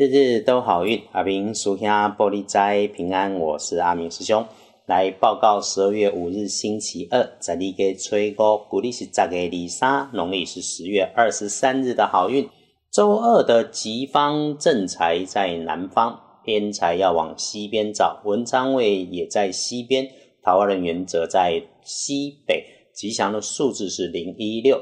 [0.00, 3.34] 日日都好运，阿明属下玻璃斋平安。
[3.34, 4.46] 我是阿明师兄，
[4.86, 12.48] 来报告十二月五日星期二，在你给吹过，古历是十月二三，农历是十月二十三日的好运。
[12.90, 20.08] 周二的吉方正财在南方，偏财要往西边找，文昌位也在西边，
[20.42, 22.64] 桃花人员则在西北。
[22.94, 24.80] 吉祥的数字是零一六。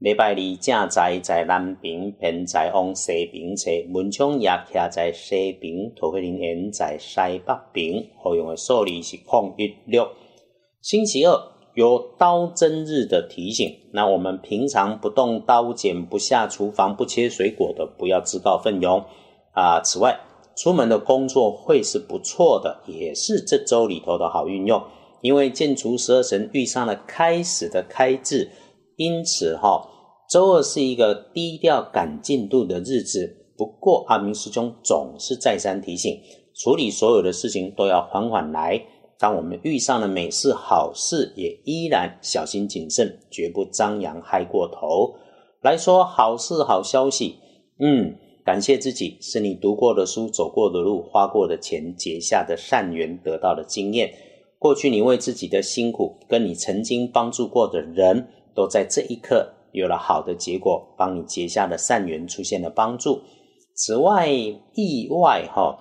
[0.00, 8.06] 礼拜二正在在南边，偏在往西边侧，门窗也徛在西边，桃花林园在西北边。
[8.24, 10.08] 可用的数字是空一六。
[10.80, 11.38] 星期二
[11.74, 19.04] 有刀针日的提醒，那我们平常不动刀剪、不下厨房、不切水果的，不要自告奋勇
[19.52, 19.82] 啊。
[19.82, 20.18] 此外，
[20.56, 24.82] 出门的工作会是不错的，也是这周里头的好运用，
[25.20, 28.50] 因为建除十二神遇上了开始的开字。
[28.96, 29.88] 因此，哈，
[30.30, 33.36] 周二是一个低调赶进度的日子。
[33.56, 36.20] 不过，阿明师兄总是再三提醒，
[36.54, 38.80] 处理所有的事情都要缓缓来。
[39.18, 45.16] 当我们遇上了美事好事，也依然小心谨慎，绝不张扬嗨过头。
[45.62, 47.34] 来说好事好消息，
[47.80, 54.14] 嗯，感谢自己，是你读过的书、走过的路、花过的钱、结下的善缘、得到的经验。
[54.60, 58.28] 过去你为自己的辛苦，跟你曾经帮助过的人。
[58.52, 63.20] 都在这一刻有了好的结果，帮你结下的善缘出现了帮助。
[63.74, 65.78] 此外，意外哈，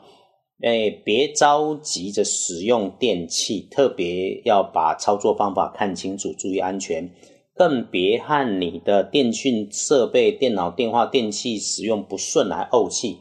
[0.62, 7.10] 哎，别着急着使用电器，特别要把操作方法看清楚，注意安全。
[7.56, 13.18] 更别和你的电讯设备、电脑、电话、电器使用不顺来怄气。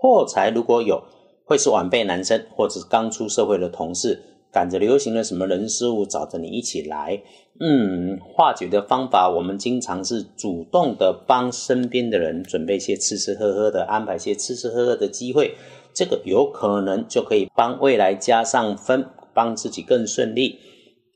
[0.00, 1.02] 破财如果有，
[1.44, 4.35] 会是晚辈男生或者刚出社会的同事。
[4.56, 7.22] 赶着流行的什么人事物找着你一起来，
[7.60, 15.54] 嗯，化解的方法，我们经常是主动的帮身边的人准备些吃吃喝喝的，安排些吃吃喝喝的机会，
[15.92, 19.04] 这个有可能就可以帮未来加上分，
[19.34, 20.58] 帮自己更顺利。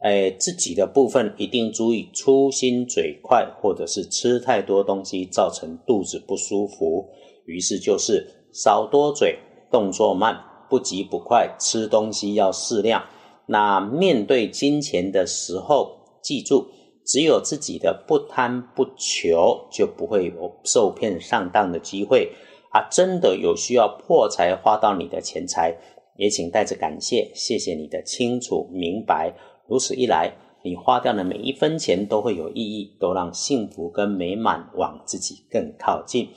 [0.00, 7.08] 哎，自己的部分一定注意粗心嘴快，或者是吃太多东西造成肚子不舒服。
[7.46, 9.38] 于是就是少多嘴，
[9.70, 10.38] 动作慢，
[10.68, 13.02] 不急不快，吃东西要适量。
[13.50, 16.68] 那面对金钱的时候，记住，
[17.04, 22.30] 只有自己的不贪不求，就不会有受骗上当的机会。
[22.70, 25.76] 啊，真的有需要破财花到你的钱财，
[26.16, 29.34] 也请带着感谢，谢谢你的清楚明白。
[29.66, 36.28] 如此一来，你花掉的每一分钱都会有意义，都让幸福跟美满往自己更靠近。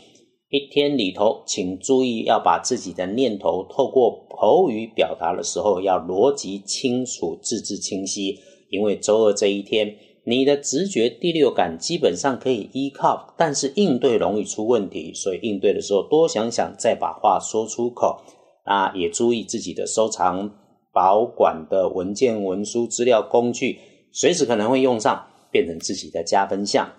[0.54, 8.38] 一天里头，请注意要把自己的念头透过口语表达的时候，要逻辑清楚、字字清晰。
[8.70, 9.96] 因为周二这一天，
[10.28, 18.22] 你的直觉、第六感基本上可以依靠，但是应对容易出问题，所以应对的时候多想想，再把话说出口。
[18.66, 20.52] 啊，也注意自己的收藏、
[20.92, 23.80] 保管的文件、文书、资料、工具，
[24.12, 26.94] 随时可能会用上，变成自己的加分项。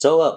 [0.00, 0.36] 周二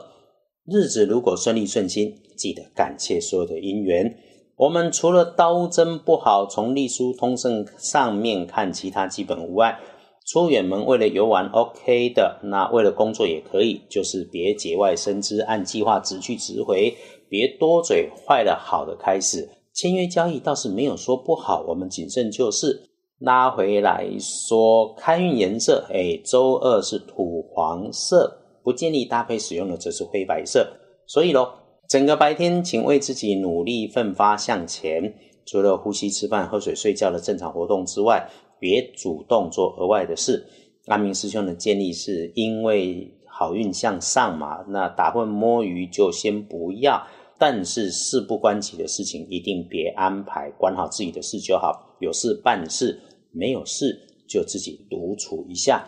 [0.68, 2.14] 日子如果顺利顺心。
[2.36, 4.16] 记得感谢所有的因缘。
[4.58, 9.80] 我们除了刀针不好，从隶书通胜上面看，其他基本无碍。
[10.26, 12.40] 出远门为了游玩，OK 的。
[12.44, 16.94] 那为了工作也可以，就是别节外生枝，按计划直去直回，
[17.30, 19.50] 别多嘴，坏了好的开始。
[19.74, 22.84] 签约交易倒是没有说不好，我们谨慎就是。
[23.20, 30.68] 拉回来说，开运颜色，哎，周二是土黄色，不建议搭配使用的则是灰白色。
[31.06, 31.48] 所以喽。
[31.88, 35.14] 整个白天，请为自己努力奋发向前。
[35.46, 38.30] 除了呼吸、吃饭、喝水、睡觉的正常活动之外，
[38.60, 40.46] 别主动做额外的事。
[40.88, 47.08] 阿明师兄的建议是：因为好运向上嘛，那打混摸鱼就先不要。
[47.40, 51.96] 但是事不关己的事情，一定别安排，管好自己的事就好。
[52.02, 53.00] 有事办事，
[53.32, 55.88] 没有事就自己独处一下。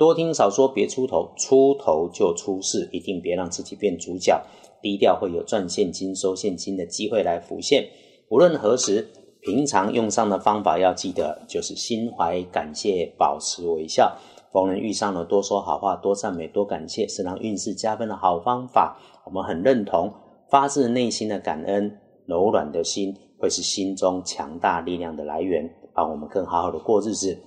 [0.00, 4.42] 多听少说，别出头，出头就出事，一定别让自己变主角。
[4.80, 7.86] 低调会有赚现金、收现金的机会来浮现。
[8.30, 9.10] 无论何时，
[9.42, 14.16] 平常用上的方法要记得，就是心怀感谢，保持微笑。
[14.50, 18.96] 逢人遇上了，多说好话，多赞美，多感谢，是让运势加分的好方法。
[19.26, 20.10] 我们很认同，
[20.50, 21.94] 发自内心的感恩，
[22.24, 27.38] 柔软的心会是心中强大力量的来源，帮我们更好好的过日子。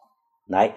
[0.49, 0.71] 来。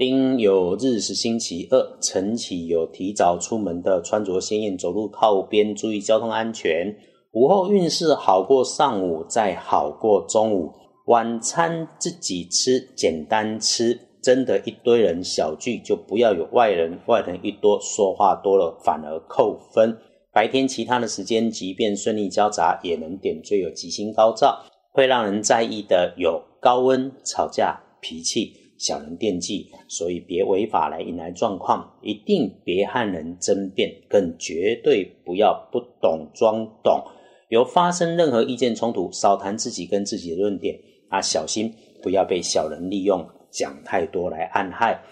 [0.00, 6.96] 丁酉日是星期二，晨起有提早出门的，穿着鲜艳，走路靠边，注意交通安全。
[7.32, 10.72] 午后运势好过上午，再好过中午。
[11.04, 14.00] 晚餐自己吃，简单吃。
[14.22, 19.94] 真的，一堆人小聚就不要有外人，外人一多，说话多了反而扣分。
[20.32, 24.64] 白天其他的时间，即便顺利交杂，也能点缀有吉星高照。
[24.92, 37.04] 会让人在意的有高温、吵架、脾气、小人惦记，所以别违法来引来状况，一定别和人争辩，更绝对不要不懂装懂。
[37.50, 40.80] 有发生任何意见冲突，少谈自己跟自己的论点
[41.10, 41.70] 啊，小心
[42.02, 45.02] 不要被小人利用，讲太多来暗害。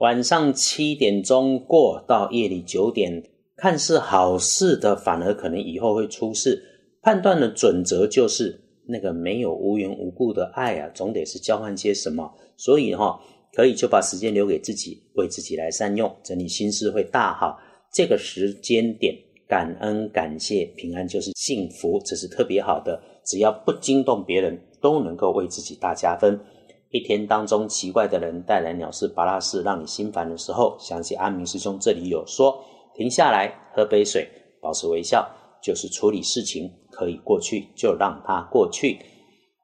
[0.00, 3.22] 晚上七点钟过到夜里九点，
[3.56, 6.62] 看似好事的，反而可能以后会出事。
[7.00, 8.63] 判断的准则就是。
[8.86, 12.32] 那个没有无缘无故的爱啊，总得是交换些什么。
[12.56, 13.18] 所以哈，
[13.52, 17.58] 可以就把时间留给自己，为自己来善用，整理心事会大好。
[17.92, 19.14] 这个时间点，
[19.48, 23.00] 感恩感谢平安就是幸福，这是特别好的。
[23.24, 26.38] 只要不惊动别人，都能够为自己大加分。
[26.90, 32.62] 一天当中奇怪的人带来鸟事巴拉事，让你心烦的时候，想起阿明师兄这里有说，
[32.94, 34.28] 停下来喝杯水，
[34.60, 35.28] 保持微笑，
[35.64, 36.70] 就是处理事情。
[36.96, 39.00] 可以过去就让它过去。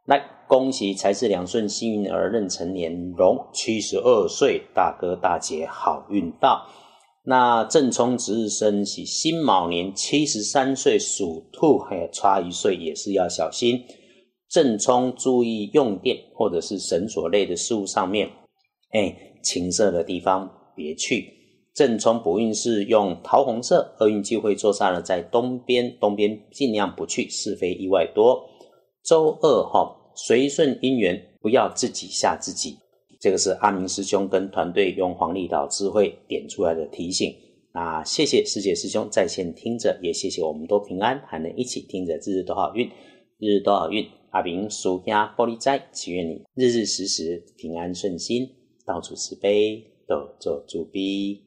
[0.04, 6.66] 来，恭喜财是两顺，幸运儿壬辰年龙七十二岁，大哥大姐好运到。
[7.22, 13.84] 那正冲值日生喜辛卯年七十三岁属兔，还差一岁也是要小心。
[14.48, 18.28] 正冲注意用电或者是绳索类的事物上面，
[18.90, 21.39] 哎，情色的地方别去。
[21.74, 28.44] 正冲补运是用桃红色，厄运机会坐上了在东边，东边尽量不去，是非意外多。
[29.04, 32.76] 周二哈，随顺姻缘，不要自己吓自己。
[33.20, 37.34] 这个是阿明师兄跟团队用黄历岛智慧点出来的提醒。
[37.72, 42.88] 那谢谢师姐师兄在线听着，也谢谢我们都平安，还能一起听着，日日都好运，
[43.38, 44.04] 日日都好运。
[44.30, 48.48] 阿明属下玻璃斋，祈愿你日日时时平安顺心，
[48.84, 51.44] 到处慈悲，都做主逼。